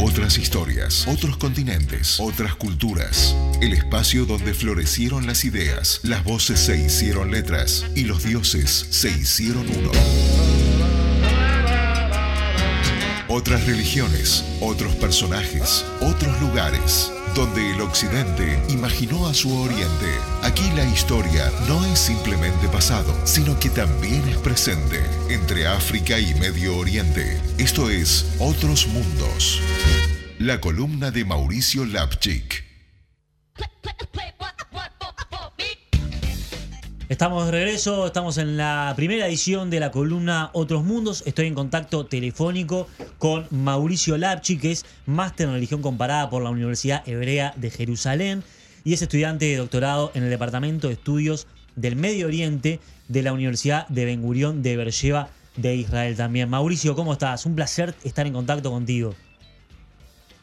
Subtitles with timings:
[0.00, 3.34] Otras historias, otros continentes, otras culturas.
[3.60, 9.08] El espacio donde florecieron las ideas, las voces se hicieron letras y los dioses se
[9.08, 9.90] hicieron uno.
[13.26, 20.18] Otras religiones, otros personajes, otros lugares, donde el occidente imaginó a su oriente.
[20.42, 26.34] Aquí la historia no es simplemente pasado, sino que también es presente entre África y
[26.34, 27.40] Medio Oriente.
[27.58, 29.60] Esto es Otros Mundos.
[30.38, 32.64] La columna de Mauricio Lapchik.
[37.18, 41.24] Estamos de regreso, estamos en la primera edición de la columna Otros Mundos.
[41.26, 42.86] Estoy en contacto telefónico
[43.18, 48.44] con Mauricio Lapchi, que es máster en religión comparada por la Universidad Hebrea de Jerusalén
[48.84, 52.78] y es estudiante de doctorado en el Departamento de Estudios del Medio Oriente
[53.08, 56.48] de la Universidad de Ben Gurión de Beersheba de Israel también.
[56.48, 57.46] Mauricio, ¿cómo estás?
[57.46, 59.16] Un placer estar en contacto contigo.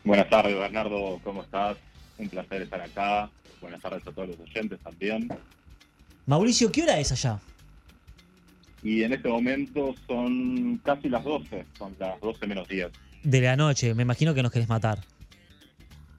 [0.03, 1.77] Buenas tardes, Bernardo, ¿cómo estás?
[2.17, 3.29] Un placer estar acá.
[3.61, 5.29] Buenas tardes a todos los oyentes también.
[6.25, 7.39] Mauricio, ¿qué hora es allá?
[8.83, 12.87] Y en este momento son casi las 12, son las 12 menos 10.
[13.23, 14.99] De la noche, me imagino que nos querés matar.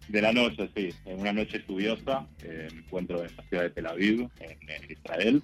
[0.09, 0.91] De la noche, sí.
[1.05, 5.43] En una noche lluviosa, eh, me encuentro en la ciudad de Tel Aviv, en, Israel.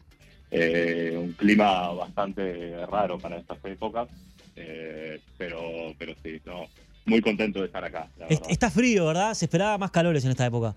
[0.50, 4.08] Eh, un clima bastante raro para estas épocas,
[4.54, 5.60] eh, pero,
[5.98, 6.66] pero sí, no,
[7.06, 8.08] muy contento de estar acá.
[8.28, 9.34] Está frío, ¿verdad?
[9.34, 10.76] Se esperaba más calores en esta época.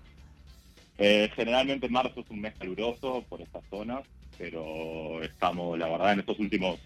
[0.98, 4.02] Eh, generalmente marzo es un mes caluroso por estas zonas,
[4.38, 6.78] pero estamos, la verdad, en estos últimos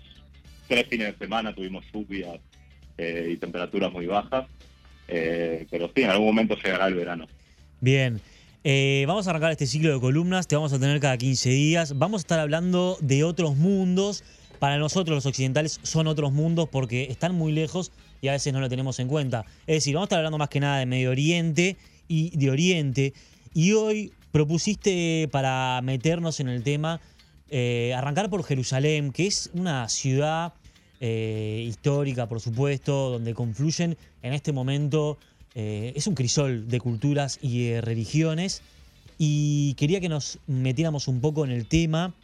[0.67, 2.41] tres fines de semana tuvimos lluvias
[2.99, 4.47] eh, y temperaturas muy bajas,
[5.09, 7.27] eh, pero sí, en algún momento llegará el verano.
[7.81, 8.21] Bien.
[9.07, 11.99] vamos a arrancar este ciclo de columnas, te vamos a tener cada 15 días.
[11.99, 14.25] Vamos a estar hablando de otros mundos.
[14.59, 18.61] Para nosotros los occidentales son otros mundos porque están muy lejos y a veces no
[18.61, 19.47] lo tenemos en cuenta.
[19.67, 21.77] Es decir, vamos a estar hablando más que nada de Medio Oriente
[22.09, 23.15] y de Oriente.
[23.53, 27.01] Y hoy propusiste para meternos en el tema,
[27.49, 30.55] eh, arrancar por Jerusalén, que es una ciudad
[31.01, 35.19] eh, histórica, por supuesto, donde confluyen en este momento,
[35.57, 38.63] eh, es un crisol de culturas y de religiones.
[39.19, 42.15] Y quería que nos metiéramos un poco en el tema.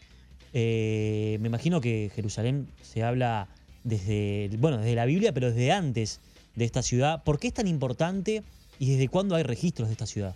[0.53, 3.49] me imagino que Jerusalén se habla
[3.85, 6.21] desde, bueno, desde la Biblia, pero desde antes
[6.55, 7.25] de esta ciudad.
[7.25, 8.43] ¿Por qué es tan importante
[8.79, 10.35] y desde cuándo hay registros de esta ciudad?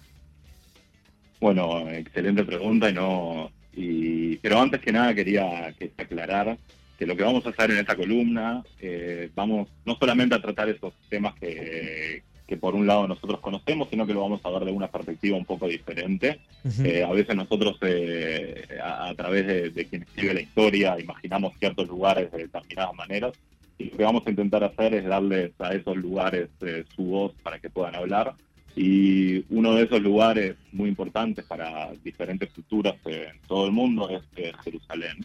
[1.41, 6.59] Bueno, excelente pregunta y no, y, pero antes que nada quería que aclarar
[6.99, 10.69] que lo que vamos a hacer en esta columna, eh, vamos no solamente a tratar
[10.69, 14.67] esos temas que, que por un lado nosotros conocemos, sino que lo vamos a ver
[14.67, 16.41] de una perspectiva un poco diferente.
[16.85, 21.89] Eh, a veces nosotros, eh, a, través de, de, quien escribe la historia, imaginamos ciertos
[21.89, 23.33] lugares de determinadas maneras,
[23.79, 26.51] y lo que vamos a intentar hacer es darles a esos lugares
[26.95, 28.35] su voz para que puedan hablar
[28.77, 34.23] y uno de esos lugares muy importantes para diferentes culturas en todo el mundo es
[34.65, 35.25] Jerusalén.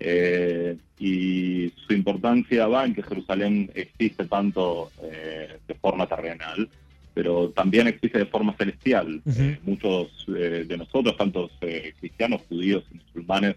[0.00, 6.68] Eh, y su importancia va en que Jerusalén existe tanto eh, de forma terrenal,
[7.14, 9.20] pero también existe de forma celestial.
[9.64, 11.50] muchos de nosotros, tantos
[11.98, 13.56] cristianos, judíos y musulmanes,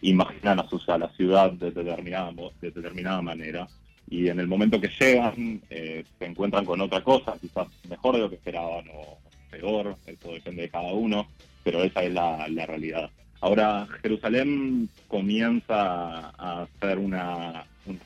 [0.00, 3.68] imaginan a, su, a la ciudad de determinada, de determinada manera
[4.12, 8.20] y en el momento que llegan eh, se encuentran con otra cosa, quizás mejor de
[8.20, 9.18] lo que esperaban o
[9.50, 11.28] peor, eso depende de cada uno,
[11.64, 13.08] pero esa es la, realidad.
[13.40, 17.64] Ahora, Jerusalén comienza a ser una,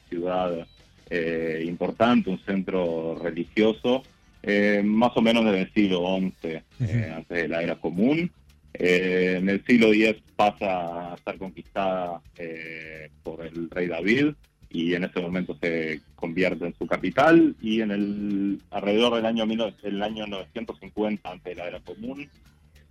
[0.08, 0.64] ciudad
[1.10, 4.04] eh, importante, un centro religioso,
[4.44, 6.62] eh, más o menos desde el siglo XI,
[7.16, 8.30] antes de la era común.
[8.74, 12.20] en el siglo X pasa a ser conquistada
[13.24, 14.34] por el rey David,
[14.76, 19.44] y en ese momento se convierte en su capital y en el alrededor del año,
[19.44, 22.28] el año 950 antes de la era común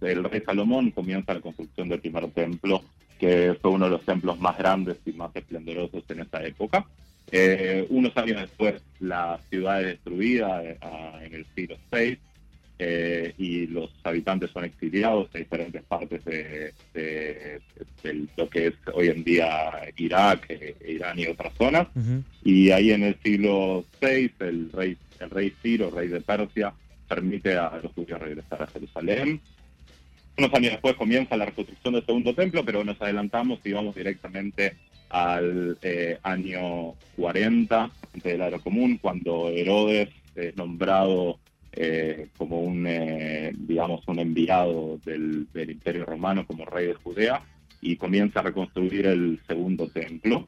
[0.01, 2.84] el rey Salomón comienza la construcción del primer templo
[3.19, 6.85] que fue uno de los templos más grandes y más esplendorosos en esa época.
[7.31, 10.78] Eh, unos años después la ciudad es destruida eh,
[11.22, 12.17] en el siglo VI
[12.78, 16.73] eh, y los habitantes son exiliados a diferentes partes de,
[18.37, 21.87] lo que es hoy en día Irak, eh, Irán y otras zonas.
[22.43, 26.73] Y ahí en el siglo VI el rey, el rey Ciro, rey de Persia,
[27.08, 29.41] permite a los judíos regresar a Jerusalén.
[30.37, 34.76] Unos años después comienza la reconstrucción del segundo templo, pero nos adelantamos y vamos directamente
[35.09, 37.90] al eh, año 40
[38.22, 41.40] de la era común, cuando Herodes es nombrado
[41.75, 47.41] eh, como un, eh, digamos, un enviado del, Imperio Romano como rey de Judea
[47.81, 50.47] y comienza a reconstruir el segundo templo.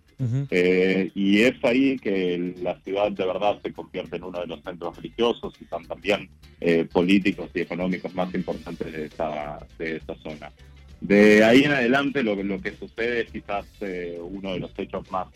[0.50, 4.64] Eh, y es ahí que la ciudad de verdad se convierte en uno de los
[4.64, 6.30] centros religiosos y también
[6.60, 10.52] eh, políticos y económicos más importantes de esta, de esta zona.
[11.00, 15.10] De ahí en adelante lo, lo que sucede es quizás eh, uno de los hechos
[15.12, 15.28] más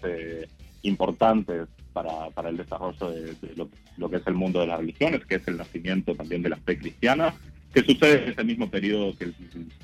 [0.82, 5.26] importantes para, para, el desarrollo de, lo, lo, que es el mundo de las religiones,
[5.26, 7.34] que es el nacimiento también de la fe cristiana
[7.74, 9.26] que sucede en ese mismo periodo que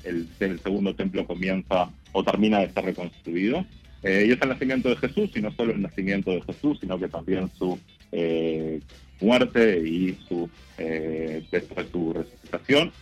[0.04, 3.64] el, el, segundo templo comienza o termina de ser reconstruido.
[4.02, 6.98] Eh, y es el nacimiento de Jesús, y no solo el nacimiento de Jesús, sino
[6.98, 7.78] que también su
[8.12, 8.80] eh,
[9.20, 11.42] muerte y su, eh,
[11.90, 12.92] su resucitación.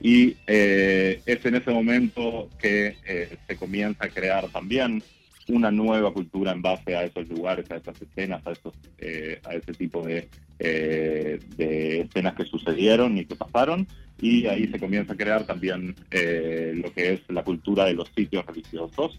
[0.00, 2.96] Y eh, es en ese momento que
[3.46, 5.02] se comienza a crear también
[5.48, 9.54] una nueva cultura en base a esos lugares, a esas escenas, a, esos, eh, a
[9.54, 10.28] ese tipo de,
[10.58, 13.86] eh, de, escenas que sucedieron y que pasaron.
[14.18, 18.08] Y ahí se comienza a crear también eh, lo que es la cultura de los
[18.16, 19.18] sitios religiosos.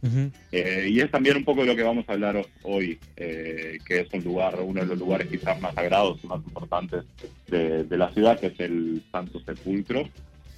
[0.51, 4.23] y es también un poco de lo que vamos a hablar hoy, que es un
[4.23, 7.03] lugar, uno de los lugares quizás más sagrados y más importantes
[7.47, 10.09] de, de la ciudad, que es el Santo Sepulcro.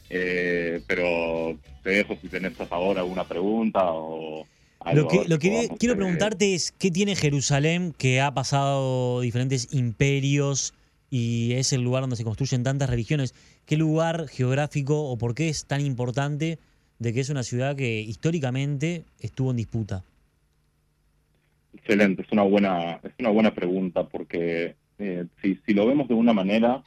[0.08, 4.48] pero te dejo si tenés ahora alguna pregunta o
[4.94, 10.74] lo que, lo que quiero preguntarte es, ¿qué tiene Jerusalén que ha pasado diferentes imperios
[11.10, 13.36] y es el lugar donde se construyen tantas religiones?
[13.66, 16.60] ¿Qué lugar geográfico o por qué es tan importante
[16.98, 20.04] de que es una ciudad que históricamente estuvo en disputa?
[21.74, 26.14] Excelente, es una buena, es una buena pregunta porque eh, si, si, lo vemos de
[26.14, 26.84] una manera,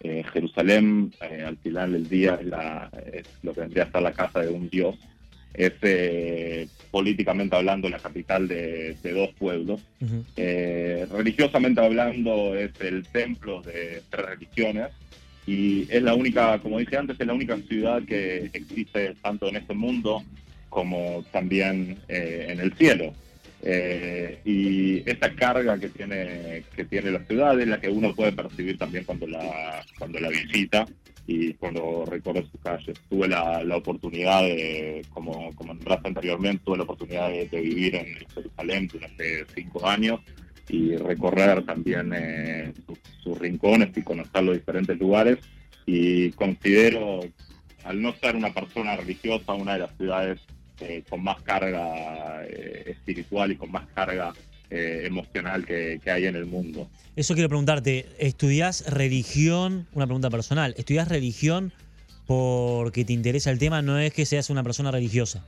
[0.00, 4.02] eh, Jerusalén eh, al final del día es, la, es lo que vendría a ser
[4.02, 4.96] la casa de un dios
[5.56, 9.80] es eh, políticamente hablando la capital de, dos pueblos.
[10.36, 14.88] Eh, religiosamente hablando es el templo de tres religiones
[15.46, 19.56] y es la única, como dije antes, es la única ciudad que existe tanto en
[19.56, 20.22] este mundo
[20.68, 23.14] como también eh, en el cielo.
[24.44, 28.76] y esa carga que tiene que tiene la ciudad es la que uno puede percibir
[28.76, 30.86] también cuando la cuando la visita
[31.26, 32.98] y cuando recorre sus calles.
[33.08, 38.06] Tuve la, la oportunidad de, como, como nombraste anteriormente, tuve la oportunidad de, vivir en
[38.28, 40.20] Jerusalén durante cinco años
[40.68, 42.72] y recorrer también eh,
[43.22, 45.38] sus, rincones y conocer los diferentes lugares
[45.84, 47.20] y considero,
[47.84, 50.40] al no ser una persona religiosa, una de las ciudades
[50.80, 54.32] eh, con más carga eh, espiritual y con más carga
[54.68, 56.88] eh, emocional que, hay en el mundo.
[57.14, 59.86] Eso quiero preguntarte, ¿estudias religión?
[59.92, 61.72] Una pregunta personal, ¿estudias religión
[62.26, 63.80] porque te interesa el tema?
[63.80, 65.44] No es que seas una persona religiosa.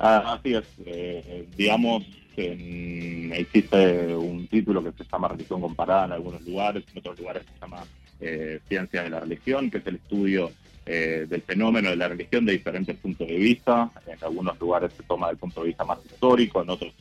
[0.00, 2.02] Ah, así es, eh, digamos,
[2.36, 7.60] existe un título que se llama religión comparada en algunos lugares, en otros lugares se
[7.60, 7.84] llama
[8.20, 10.50] eh, ciencia de la religión, que es el estudio
[10.86, 13.90] del fenómeno de la religión de diferentes puntos de vista.
[14.06, 16.92] En algunos lugares se toma del punto de vista más histórico, en otros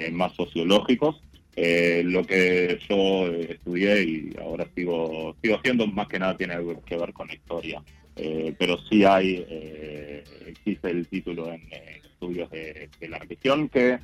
[0.00, 1.20] eh, más sociológicos.
[1.56, 6.96] Eh, lo que yo estudié y ahora sigo, sigo haciendo más que nada tiene que
[6.96, 7.82] ver con la historia.
[8.16, 9.44] Eh, pero sí hay,
[10.46, 11.62] existe el título en
[12.04, 13.98] estudios de, la religión que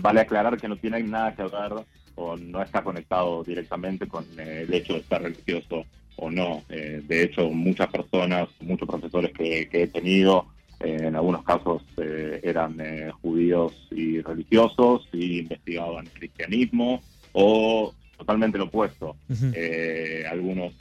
[0.00, 1.84] vale aclarar que no tiene nada que ver
[2.14, 5.86] o no está conectado directamente con el hecho de ser religioso
[6.16, 6.62] o no.
[6.68, 10.46] de hecho, muchas personas, muchos profesores que he tenido,
[10.82, 17.00] en algunos casos eh, eran eh, judíos y religiosos y investigaban cristianismo
[17.32, 19.16] o totalmente lo opuesto.
[19.54, 20.72] Eh, algunos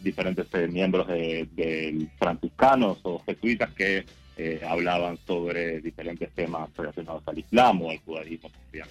[0.00, 4.04] diferentes miembros de, franciscanos o jesuitas que
[4.66, 8.90] hablaban sobre diferentes temas relacionados al Islam o al judaísmo cristiano.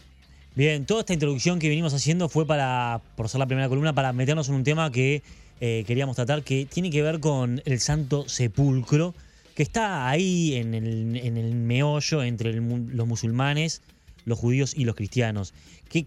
[0.56, 4.14] Bien, toda esta introducción que venimos haciendo fue para, por ser la primera columna, para
[4.14, 5.22] meternos en un tema que
[5.60, 9.14] queríamos tratar, que tiene que ver con el Santo Sepulcro
[9.56, 13.82] que está ahí en el, en el meollo entre los musulmanes,
[14.26, 15.54] los judíos y los cristianos.
[15.90, 16.06] ¿Qué,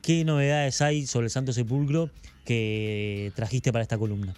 [0.00, 2.10] ¿Qué, novedades hay sobre el Santo Sepulcro
[2.44, 4.34] que trajiste para esta columna?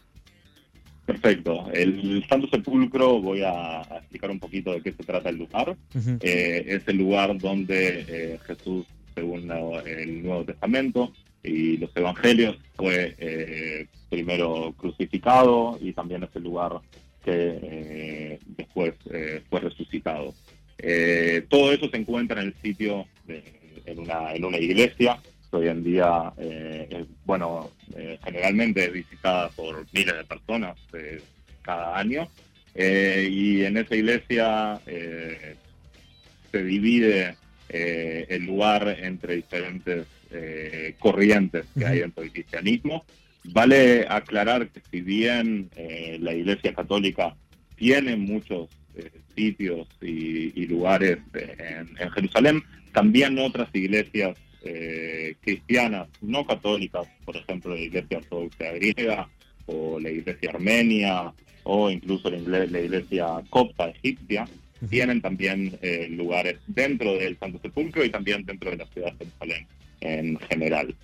[1.05, 1.71] Perfecto.
[1.73, 5.77] El Santo Sepulcro, voy a, explicar un poquito de qué se trata el lugar.
[6.21, 9.51] Eh, es el lugar donde eh, Jesús, según
[9.87, 11.13] el Nuevo Testamento
[11.43, 16.81] y los Evangelios, fue eh, primero crucificado y también es el lugar
[17.25, 20.35] que eh, después eh, fue resucitado.
[20.79, 25.19] Eh, todo eso se encuentra en el sitio, en, una, en una iglesia,
[25.51, 26.33] que hoy en día,
[27.25, 27.71] bueno,
[28.23, 30.77] generalmente es visitada por miles de personas
[31.63, 32.29] cada año,
[32.75, 34.79] y en esa iglesia
[36.53, 37.35] se divide
[37.71, 40.07] el lugar entre diferentes
[40.99, 43.05] corrientes que hay dentro del cristianismo.
[43.45, 47.35] Vale aclarar que si bien eh, la Iglesia Católica
[47.77, 57.07] tiene muchos eh, sitios y, lugares en, Jerusalén, también otras iglesias eh, cristianas no católicas,
[57.25, 59.29] por ejemplo la iglesia ortodoxa griega
[59.67, 64.49] o la iglesia armenia o incluso la, iglesia copta egipcia,
[64.91, 69.27] tienen también eh, lugares dentro del Santo Sepulcro y también dentro de la ciudad de
[69.27, 69.67] Jerusalén
[70.01, 70.95] en general.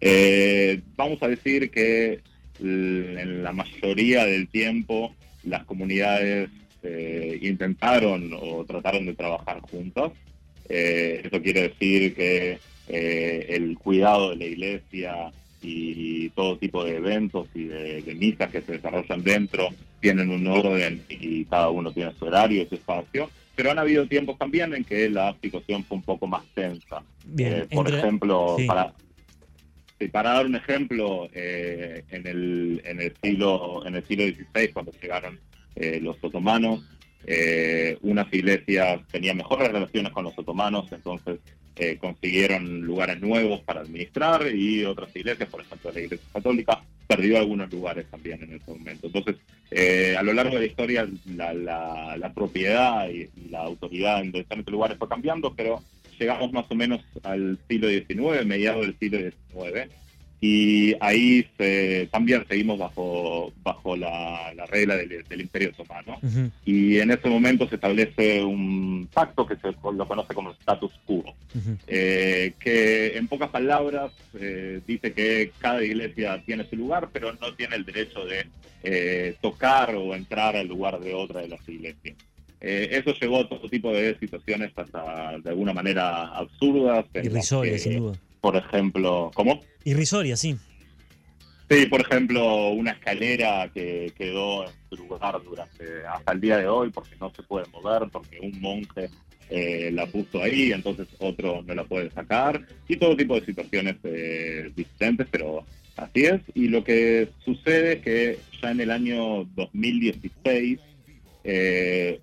[0.00, 2.20] Eh, vamos a decir que
[2.60, 6.50] en la mayoría del tiempo las comunidades
[6.82, 10.12] eh, intentaron o trataron de trabajar juntas.
[10.68, 15.32] eso quiere decir que el cuidado de la iglesia
[15.62, 19.70] y todo tipo de eventos y de, de, misas que se desarrollan dentro
[20.04, 23.30] tienen un orden y cada uno tiene su horario y su espacio.
[23.56, 27.02] Pero han habido tiempos también en que la situación fue un poco más tensa.
[27.38, 28.92] Eh, por ejemplo, para,
[30.12, 34.92] para dar un ejemplo, eh, en, el, en, el siglo, en el siglo XVI, cuando
[35.00, 35.40] llegaron
[35.76, 36.82] eh, los otomanos,
[38.02, 41.38] unas iglesias tenían mejores relaciones con los otomanos, entonces
[41.76, 47.36] eh, consiguieron lugares nuevos para administrar y otras iglesias, por ejemplo la Iglesia Católica, perdió
[47.36, 49.08] algunos lugares también en ese momento.
[49.08, 49.36] Entonces,
[49.72, 54.98] eh, a lo largo de la historia, la, propiedad y, la autoridad en diferentes lugares
[54.98, 55.82] fue cambiando, pero
[56.18, 59.90] llegamos más o menos al siglo XIX, mediados del siglo XIX,
[60.40, 61.46] y ahí
[62.10, 66.18] también seguimos bajo bajo la, regla del, Imperio Otomano.
[66.66, 70.92] Y en ese momento se establece un pacto que se lo conoce como el status
[71.06, 71.24] quo
[71.86, 77.54] eh, que en pocas palabras eh, dice que cada iglesia tiene su lugar pero no
[77.54, 78.46] tiene el derecho de
[78.82, 82.16] eh, tocar o entrar al lugar de otra de las iglesias
[82.66, 88.18] eso llevó a todo tipo de situaciones hasta de alguna manera absurdas irrisorias sin duda
[88.44, 89.62] por ejemplo, ¿cómo?
[89.84, 90.54] Irrisoria, sí.
[91.70, 96.68] Sí, por ejemplo, una escalera que quedó en su lugar durante hasta el día de
[96.68, 99.08] hoy porque no se puede mover, porque un monje
[99.48, 103.96] eh, la puso ahí, entonces otro no la puede sacar, y todo tipo de situaciones
[104.02, 105.64] eh, diferentes, pero
[105.96, 106.42] así es.
[106.54, 110.80] Y lo que sucede es que ya en el año 2016,
[111.44, 112.20] eh,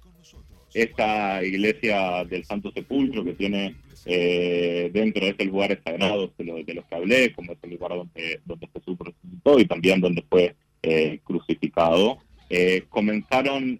[0.73, 3.75] esta iglesia del Santo Sepulcro que tiene
[4.05, 8.39] eh, dentro de estos lugares sagrados de, los que hablé, como es el lugar donde,
[8.45, 12.17] donde Jesús resucitó y también donde fue eh, crucificado,
[12.49, 13.79] eh, comenzaron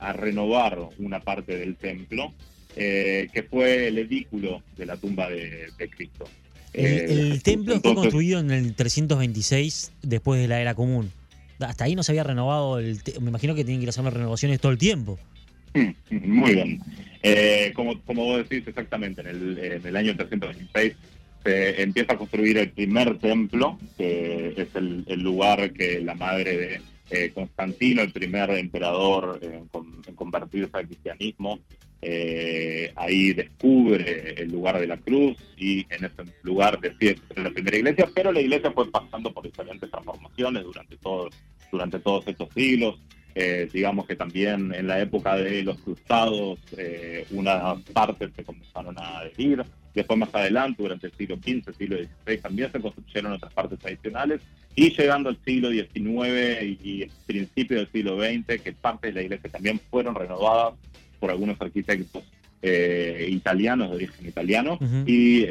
[0.00, 2.32] a renovar una parte del templo,
[2.74, 6.24] que fue el edículo de la tumba de, Cristo.
[6.72, 11.12] El, templo fue construido en el 326 después de la era común.
[11.58, 14.60] Hasta ahí no se había renovado, el me imagino que tienen que ir haciendo renovaciones
[14.60, 15.18] todo el tiempo.
[16.10, 16.80] Muy bien.
[17.22, 20.96] Eh, como, como vos decís exactamente, en el, en el año 326
[21.44, 26.80] se empieza a construir el primer templo, que es el, lugar que la madre de
[27.10, 29.66] eh, Constantino, el primer emperador en,
[30.14, 31.60] convertirse al cristianismo,
[32.02, 37.50] eh, ahí descubre el lugar de la cruz y en ese lugar decide ser la
[37.50, 41.28] primera iglesia, pero la iglesia fue pasando por diferentes transformaciones durante, todo,
[41.70, 42.98] durante todos estos siglos.
[43.34, 48.98] Eh, digamos que también en la época de los cruzados eh, unas partes se comenzaron
[48.98, 53.52] a adherir, después más adelante, durante el siglo XV, siglo XVI, también se construyeron otras
[53.52, 54.40] partes adicionales,
[54.74, 59.22] y llegando al siglo XIX y, el principio del siglo XX, que partes de la
[59.22, 60.74] iglesia también fueron renovadas
[61.18, 62.24] por algunos arquitectos
[62.62, 65.46] eh, italianos, de origen italiano, y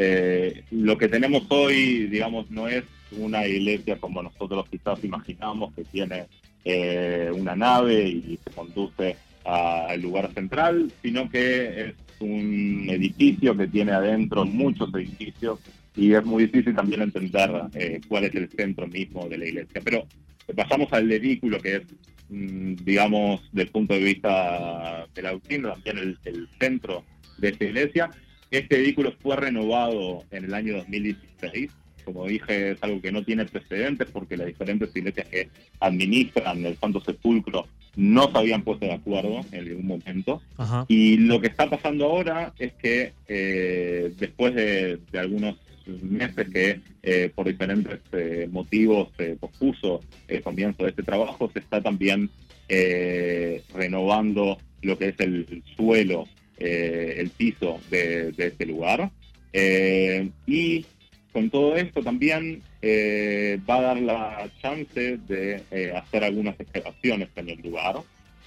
[0.72, 6.28] lo que tenemos hoy, digamos, no es una iglesia como nosotros quizás imaginamos, que tiene
[6.66, 13.68] eh, una nave y se conduce al lugar central, sino que es un edificio que
[13.68, 15.60] tiene adentro muchos edificios
[15.96, 19.82] y es muy difícil también entender eh, cuál es el centro mismo de la iglesia.
[19.84, 20.06] Pero
[20.56, 21.84] pasamos al vehículo que es,
[22.30, 27.04] mm, digamos, del punto de vista de la doctrina, también el, el centro
[27.38, 28.10] de esta iglesia.
[28.52, 31.72] Este vehículo fue renovado en el año 2016
[32.04, 36.78] como dije, es algo que no tiene precedentes porque las diferentes iglesias que administran el
[36.78, 40.42] Santo Sepulcro no se habían puesto de acuerdo en ningún momento.
[40.88, 45.58] Y lo que está pasando ahora es que eh, después de, algunos
[46.04, 51.60] meses que eh, por diferentes eh, motivos se pospuso el comienzo de este trabajo, se
[51.60, 52.30] está también
[53.74, 56.26] renovando lo que es el, suelo,
[56.58, 59.10] el piso de, de este lugar.
[60.46, 60.86] y
[61.32, 67.30] con todo esto también eh, va a dar la chance de eh, hacer algunas excavaciones
[67.36, 67.98] en el lugar,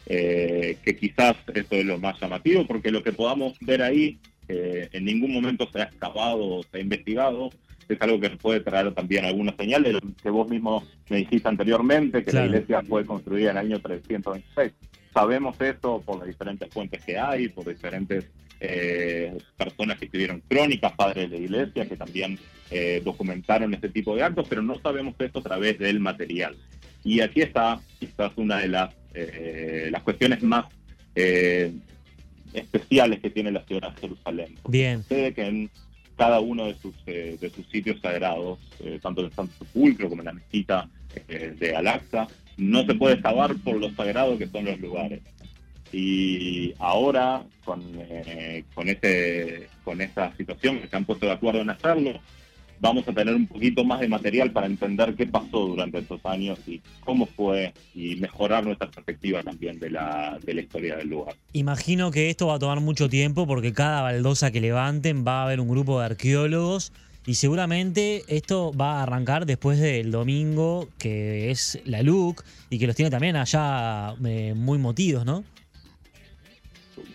[0.07, 5.07] eh, que quizás eso es lo más llamativo, porque lo que podamos ver ahí en
[5.07, 7.49] ningún momento se ha excavado o se ha investigado,
[7.89, 12.33] es algo que puede traer también algunas señales, que vos mismo me dijiste anteriormente, que
[12.33, 14.73] la iglesia fue construida en el año 326.
[15.15, 18.27] sabemos esto por las diferentes fuentes que hay, por diferentes
[18.65, 22.39] eh, personas que escribieron crónicas, padres de la iglesia, que también
[22.73, 26.57] eh, documentaron este tipo de actos, pero no sabemos esto a través del material.
[27.05, 30.67] Y aquí está quizás una de las, eh, las cuestiones más
[32.55, 34.55] especiales que tiene la ciudad de Jerusalén.
[34.67, 35.03] Bien.
[35.03, 35.71] Sucede que en
[36.17, 38.59] cada uno de sus, de sus sitios sagrados,
[39.03, 40.89] tanto en el Santo Sepulcro como en la mezquita
[41.29, 45.21] de Al-Aqsa, no se puede excavar por lo sagrado que son los lugares.
[45.93, 51.61] Y ahora, con, eh, con, ese, con esa situación que se han puesto de acuerdo
[51.61, 52.19] en hacerlo,
[52.83, 56.59] vamos a tener un poquito más de material para entender qué pasó durante estos años
[56.67, 61.37] y cómo fue y mejorar nuestra perspectiva también de la, de la historia del lugar.
[61.53, 65.45] Imagino que esto va a tomar mucho tiempo porque cada baldosa que levanten va a
[65.45, 66.93] haber un grupo de arqueólogos
[67.25, 72.89] y seguramente esto va a arrancar después del domingo, que es la LUC, y que
[72.89, 75.45] los tiene también allá eh, muy motidos, ¿no?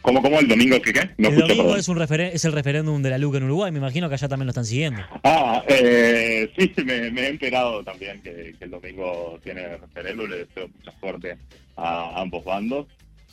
[0.08, 1.10] ¿Cómo, cómo el domingo que qué?
[1.18, 4.16] el domingo es, un es el referéndum de la LUC en Uruguay, me imagino que
[4.16, 5.02] allá también lo están siguiendo.
[5.26, 10.98] Ah, eh, sí, me, he enterado también que, el domingo tiene referéndum, le deseo mucha
[10.98, 11.38] suerte
[11.76, 12.88] a ambos bandos.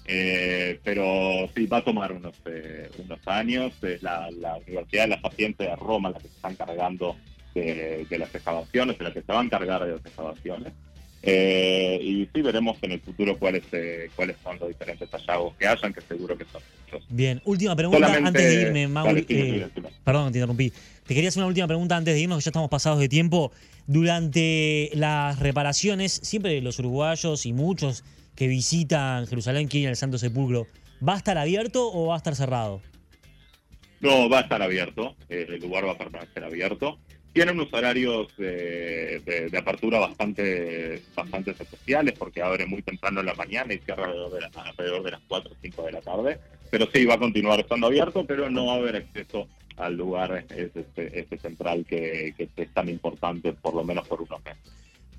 [0.04, 3.72] Eh, pero sí, va a tomar unos, eh, unos años.
[3.84, 4.28] Es la,
[4.66, 7.14] Universidad de la Paciente de Roma la que se está encargando
[7.54, 10.72] de, las excavaciones, de la que se va a encargar de las excavaciones.
[11.26, 13.62] Eh, y sí, veremos en el futuro cuáles
[14.14, 17.06] cuáles son los diferentes hallazgos que hayan, que seguro que son muchos.
[17.08, 19.22] Bien, última pregunta antes de irme, Mauri.
[20.04, 20.70] perdón, te interrumpí.
[21.06, 23.52] Te quería hacer una última pregunta antes de irnos, que ya estamos pasados de tiempo.
[23.86, 28.04] Durante las reparaciones, siempre los uruguayos y muchos
[28.34, 30.66] que visitan Jerusalén quieren el Santo Sepulcro,
[31.06, 32.82] ¿va a estar abierto o va a estar cerrado?
[34.00, 36.98] No, va a estar abierto, eh, el lugar va a permanecer abierto.
[37.34, 43.74] Tiene unos horarios de, apertura bastante, bastante especiales porque abre muy temprano en la mañana
[43.74, 46.38] y cierra alrededor de, las 4 o 5 de la tarde.
[46.70, 50.46] Pero sí, va a continuar estando abierto, pero no va a haber acceso al lugar
[50.48, 54.62] este, este central que, que es tan importante, por lo menos por unos meses.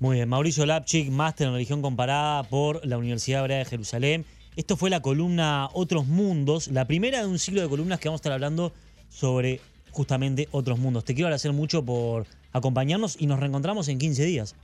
[0.00, 4.24] Muy bien, Mauricio Lapchik, máster en religión comparada por la Universidad Hebrea de Jerusalén.
[4.56, 8.20] Esto fue la columna Otros Mundos, la primera de un ciclo de columnas que vamos
[8.20, 8.72] a estar hablando
[9.10, 9.60] sobre
[9.96, 11.04] justamente otros mundos.
[11.04, 14.54] Te quiero agradecer mucho por acompañarnos y nos reencontramos en 15 días.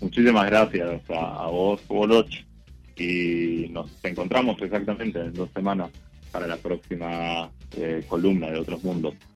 [0.00, 2.32] Muchísimas gracias a, vos, Boloch,
[2.96, 5.90] y nos encontramos exactamente en dos semanas
[6.32, 9.14] para la próxima eh, columna de Otros Mundos.